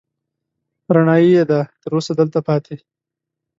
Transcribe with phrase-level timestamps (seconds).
[0.95, 2.75] رڼايي يې ده، تر اوسه دلته پاتې